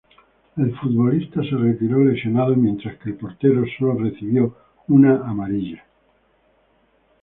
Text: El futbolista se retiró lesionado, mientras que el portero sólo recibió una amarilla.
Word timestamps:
El 0.57 0.73
futbolista 0.79 1.43
se 1.43 1.55
retiró 1.55 2.03
lesionado, 2.03 2.55
mientras 2.55 2.97
que 2.97 3.09
el 3.11 3.17
portero 3.17 3.63
sólo 3.77 3.99
recibió 3.99 4.57
una 4.87 5.29
amarilla. 5.29 5.83